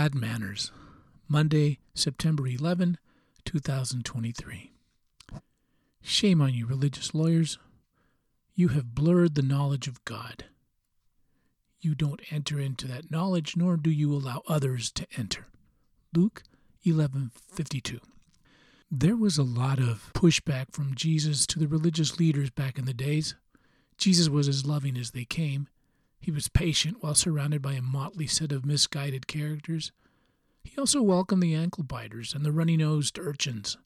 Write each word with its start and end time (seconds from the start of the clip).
Bad 0.00 0.14
Manners, 0.14 0.72
Monday, 1.28 1.78
September 1.92 2.46
11, 2.46 2.96
2023. 3.44 4.72
Shame 6.00 6.40
on 6.40 6.54
you, 6.54 6.64
religious 6.64 7.14
lawyers. 7.14 7.58
You 8.54 8.68
have 8.68 8.94
blurred 8.94 9.34
the 9.34 9.42
knowledge 9.42 9.88
of 9.88 10.02
God. 10.06 10.46
You 11.82 11.94
don't 11.94 12.22
enter 12.30 12.58
into 12.58 12.88
that 12.88 13.10
knowledge, 13.10 13.58
nor 13.58 13.76
do 13.76 13.90
you 13.90 14.14
allow 14.14 14.40
others 14.48 14.90
to 14.92 15.06
enter. 15.18 15.48
Luke 16.14 16.44
11:52. 16.82 18.00
There 18.90 19.16
was 19.16 19.36
a 19.36 19.42
lot 19.42 19.78
of 19.78 20.10
pushback 20.14 20.72
from 20.72 20.94
Jesus 20.94 21.46
to 21.48 21.58
the 21.58 21.68
religious 21.68 22.18
leaders 22.18 22.48
back 22.48 22.78
in 22.78 22.86
the 22.86 22.94
days. 22.94 23.34
Jesus 23.98 24.30
was 24.30 24.48
as 24.48 24.64
loving 24.64 24.96
as 24.96 25.10
they 25.10 25.26
came. 25.26 25.68
He 26.20 26.30
was 26.30 26.48
patient 26.48 26.98
while 27.00 27.14
surrounded 27.14 27.62
by 27.62 27.72
a 27.72 27.82
motley 27.82 28.26
set 28.26 28.52
of 28.52 28.66
misguided 28.66 29.26
characters. 29.26 29.90
He 30.62 30.78
also 30.78 31.00
welcomed 31.00 31.42
the 31.42 31.54
ankle 31.54 31.82
biters 31.82 32.34
and 32.34 32.44
the 32.44 32.52
runny 32.52 32.76
nosed 32.76 33.18
urchins. 33.18 33.78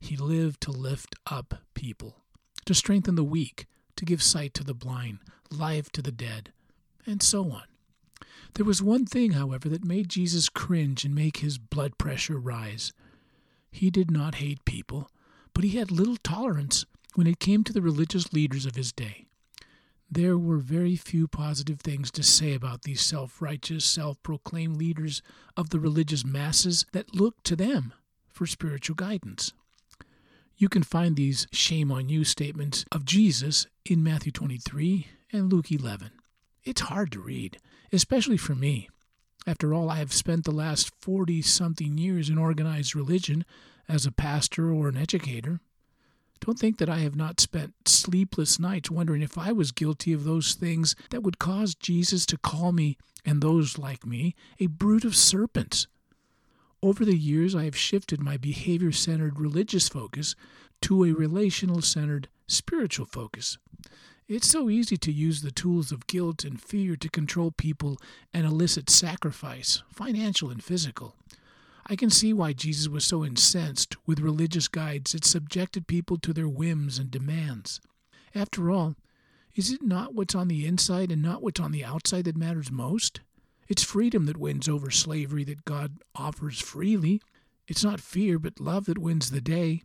He 0.00 0.16
lived 0.16 0.60
to 0.62 0.72
lift 0.72 1.14
up 1.26 1.62
people, 1.74 2.16
to 2.64 2.74
strengthen 2.74 3.14
the 3.14 3.24
weak, 3.24 3.66
to 3.94 4.04
give 4.04 4.22
sight 4.22 4.52
to 4.54 4.64
the 4.64 4.74
blind, 4.74 5.20
life 5.50 5.90
to 5.92 6.02
the 6.02 6.12
dead, 6.12 6.52
and 7.06 7.22
so 7.22 7.50
on. 7.50 7.62
There 8.54 8.64
was 8.66 8.82
one 8.82 9.06
thing, 9.06 9.32
however, 9.32 9.68
that 9.68 9.84
made 9.84 10.08
Jesus 10.08 10.48
cringe 10.48 11.04
and 11.04 11.14
make 11.14 11.38
his 11.38 11.58
blood 11.58 11.98
pressure 11.98 12.38
rise. 12.38 12.92
He 13.70 13.90
did 13.90 14.10
not 14.10 14.36
hate 14.36 14.64
people, 14.64 15.10
but 15.54 15.62
he 15.62 15.76
had 15.76 15.90
little 15.90 16.16
tolerance 16.16 16.84
when 17.14 17.26
it 17.26 17.38
came 17.38 17.64
to 17.64 17.72
the 17.72 17.82
religious 17.82 18.32
leaders 18.32 18.66
of 18.66 18.74
his 18.74 18.92
day. 18.92 19.25
There 20.10 20.38
were 20.38 20.58
very 20.58 20.94
few 20.94 21.26
positive 21.26 21.80
things 21.80 22.10
to 22.12 22.22
say 22.22 22.54
about 22.54 22.82
these 22.82 23.00
self 23.00 23.42
righteous, 23.42 23.84
self 23.84 24.22
proclaimed 24.22 24.76
leaders 24.76 25.20
of 25.56 25.70
the 25.70 25.80
religious 25.80 26.24
masses 26.24 26.86
that 26.92 27.14
looked 27.14 27.44
to 27.44 27.56
them 27.56 27.92
for 28.28 28.46
spiritual 28.46 28.94
guidance. 28.94 29.52
You 30.56 30.68
can 30.68 30.82
find 30.82 31.16
these 31.16 31.46
shame 31.52 31.90
on 31.90 32.08
you 32.08 32.24
statements 32.24 32.84
of 32.92 33.04
Jesus 33.04 33.66
in 33.84 34.02
Matthew 34.02 34.32
23 34.32 35.06
and 35.32 35.52
Luke 35.52 35.70
11. 35.70 36.12
It's 36.64 36.82
hard 36.82 37.12
to 37.12 37.20
read, 37.20 37.58
especially 37.92 38.38
for 38.38 38.54
me. 38.54 38.88
After 39.46 39.74
all, 39.74 39.90
I 39.90 39.96
have 39.96 40.12
spent 40.12 40.44
the 40.44 40.50
last 40.50 40.92
40 41.00 41.42
something 41.42 41.98
years 41.98 42.30
in 42.30 42.38
organized 42.38 42.96
religion 42.96 43.44
as 43.88 44.06
a 44.06 44.12
pastor 44.12 44.72
or 44.72 44.88
an 44.88 44.96
educator. 44.96 45.60
Don't 46.40 46.58
think 46.58 46.78
that 46.78 46.88
I 46.88 46.98
have 46.98 47.16
not 47.16 47.40
spent 47.40 47.88
sleepless 47.88 48.58
nights 48.58 48.90
wondering 48.90 49.22
if 49.22 49.38
I 49.38 49.52
was 49.52 49.72
guilty 49.72 50.12
of 50.12 50.24
those 50.24 50.54
things 50.54 50.94
that 51.10 51.22
would 51.22 51.38
cause 51.38 51.74
Jesus 51.74 52.26
to 52.26 52.38
call 52.38 52.72
me, 52.72 52.96
and 53.24 53.40
those 53.40 53.78
like 53.78 54.06
me, 54.06 54.34
a 54.60 54.66
brood 54.66 55.04
of 55.04 55.16
serpents. 55.16 55.86
Over 56.82 57.04
the 57.04 57.16
years, 57.16 57.54
I 57.54 57.64
have 57.64 57.76
shifted 57.76 58.20
my 58.20 58.36
behavior 58.36 58.92
centered 58.92 59.40
religious 59.40 59.88
focus 59.88 60.36
to 60.82 61.04
a 61.04 61.12
relational 61.12 61.82
centered 61.82 62.28
spiritual 62.46 63.06
focus. 63.06 63.58
It's 64.28 64.48
so 64.48 64.68
easy 64.68 64.96
to 64.96 65.12
use 65.12 65.42
the 65.42 65.52
tools 65.52 65.92
of 65.92 66.06
guilt 66.06 66.44
and 66.44 66.60
fear 66.60 66.96
to 66.96 67.08
control 67.08 67.52
people 67.52 67.96
and 68.34 68.44
elicit 68.44 68.90
sacrifice, 68.90 69.82
financial 69.88 70.50
and 70.50 70.62
physical. 70.62 71.14
I 71.88 71.94
can 71.94 72.10
see 72.10 72.32
why 72.32 72.52
Jesus 72.52 72.88
was 72.88 73.04
so 73.04 73.24
incensed 73.24 73.96
with 74.06 74.18
religious 74.18 74.66
guides 74.66 75.12
that 75.12 75.24
subjected 75.24 75.86
people 75.86 76.18
to 76.18 76.32
their 76.32 76.48
whims 76.48 76.98
and 76.98 77.10
demands. 77.10 77.80
After 78.34 78.70
all, 78.70 78.96
is 79.54 79.70
it 79.70 79.82
not 79.82 80.12
what's 80.12 80.34
on 80.34 80.48
the 80.48 80.66
inside 80.66 81.12
and 81.12 81.22
not 81.22 81.42
what's 81.42 81.60
on 81.60 81.70
the 81.70 81.84
outside 81.84 82.24
that 82.24 82.36
matters 82.36 82.72
most? 82.72 83.20
It's 83.68 83.84
freedom 83.84 84.26
that 84.26 84.36
wins 84.36 84.68
over 84.68 84.90
slavery 84.90 85.44
that 85.44 85.64
God 85.64 85.98
offers 86.14 86.60
freely. 86.60 87.22
It's 87.68 87.84
not 87.84 88.00
fear, 88.00 88.38
but 88.38 88.60
love 88.60 88.86
that 88.86 88.98
wins 88.98 89.30
the 89.30 89.40
day. 89.40 89.82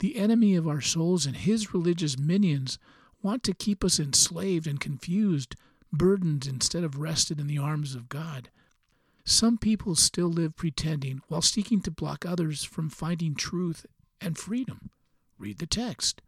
The 0.00 0.16
enemy 0.16 0.56
of 0.56 0.66
our 0.66 0.80
souls 0.80 1.26
and 1.26 1.36
his 1.36 1.74
religious 1.74 2.18
minions 2.18 2.78
want 3.22 3.42
to 3.44 3.54
keep 3.54 3.84
us 3.84 4.00
enslaved 4.00 4.66
and 4.66 4.80
confused, 4.80 5.56
burdened 5.92 6.46
instead 6.46 6.84
of 6.84 6.98
rested 6.98 7.38
in 7.38 7.46
the 7.46 7.58
arms 7.58 7.94
of 7.94 8.08
God. 8.08 8.50
Some 9.28 9.58
people 9.58 9.94
still 9.94 10.28
live 10.28 10.56
pretending 10.56 11.20
while 11.28 11.42
seeking 11.42 11.82
to 11.82 11.90
block 11.90 12.24
others 12.24 12.64
from 12.64 12.88
finding 12.88 13.34
truth 13.34 13.84
and 14.22 14.38
freedom. 14.38 14.88
Read 15.38 15.58
the 15.58 15.66
text. 15.66 16.22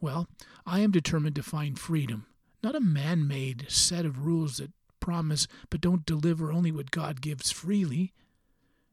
Well, 0.00 0.28
I 0.64 0.78
am 0.78 0.92
determined 0.92 1.34
to 1.34 1.42
find 1.42 1.76
freedom, 1.76 2.26
not 2.62 2.76
a 2.76 2.80
man 2.80 3.26
made 3.26 3.66
set 3.68 4.06
of 4.06 4.24
rules 4.24 4.58
that 4.58 4.70
promise 5.00 5.48
but 5.68 5.80
don't 5.80 6.06
deliver 6.06 6.52
only 6.52 6.70
what 6.70 6.92
God 6.92 7.20
gives 7.20 7.50
freely. 7.50 8.12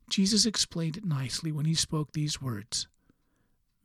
Jesus 0.09 0.47
explained 0.47 0.97
it 0.97 1.06
nicely 1.06 1.51
when 1.51 1.67
he 1.67 1.75
spoke 1.75 2.13
these 2.13 2.41
words 2.41 2.88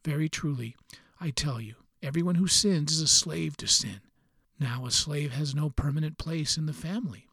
Very 0.06 0.30
truly, 0.30 0.74
I 1.20 1.28
tell 1.28 1.60
you, 1.60 1.74
everyone 2.02 2.36
who 2.36 2.46
sins 2.46 2.92
is 2.92 3.02
a 3.02 3.06
slave 3.06 3.58
to 3.58 3.66
sin. 3.66 4.00
Now, 4.58 4.86
a 4.86 4.90
slave 4.90 5.32
has 5.32 5.54
no 5.54 5.68
permanent 5.68 6.16
place 6.16 6.56
in 6.56 6.64
the 6.64 6.72
family 6.72 7.26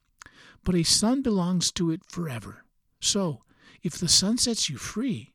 but 0.68 0.76
a 0.76 0.84
son 0.84 1.22
belongs 1.22 1.72
to 1.72 1.92
it 1.92 2.02
forever. 2.10 2.66
So, 3.00 3.42
if 3.84 3.98
the 3.98 4.10
son 4.10 4.38
sets 4.38 4.70
you 4.70 4.76
free, 4.76 5.32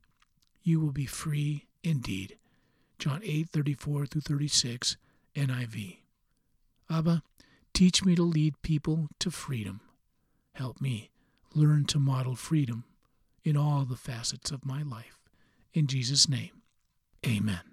you 0.63 0.79
will 0.79 0.93
be 0.93 1.07
free 1.07 1.65
indeed. 1.83 2.37
John 2.99 3.23
8:34 3.23 4.05
through 4.05 4.21
36 4.21 4.99
NIV. 5.35 6.03
Abba, 6.91 7.23
teach 7.73 8.05
me 8.05 8.15
to 8.15 8.23
lead 8.23 8.61
people 8.61 9.09
to 9.21 9.31
freedom. 9.31 9.81
Help 10.53 10.83
me 10.83 11.11
learn 11.55 11.87
to 11.87 11.99
model 11.99 12.37
freedom 12.37 12.85
in 13.43 13.57
all 13.57 13.87
the 13.87 13.97
facets 13.97 14.51
of 14.51 14.67
my 14.67 14.83
life. 14.83 15.19
In 15.73 15.87
Jesus' 15.87 16.29
name, 16.29 16.61
amen. 17.27 17.72